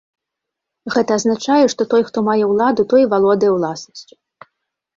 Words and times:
Гэта 0.95 1.11
азначае, 1.21 1.59
што 1.75 1.87
той, 1.93 2.01
хто 2.09 2.25
мае 2.31 2.39
ўладу, 2.55 2.81
той 2.95 3.01
і 3.07 3.11
валодае 3.15 3.51
ўласнасцю. 3.59 4.15